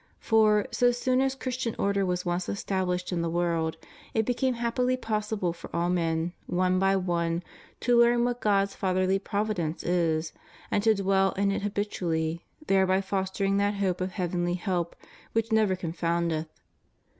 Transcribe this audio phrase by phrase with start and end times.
[0.19, 3.77] For, so soon as Christian order was once established in the world,
[4.15, 7.43] it became happily possible for all men, one by one,
[7.81, 10.33] to learn what God's fatherly providence is,
[10.71, 14.95] and to dwell in it habitually, thereby fostering that hope of heavenly help
[15.33, 16.47] which never confoundeth.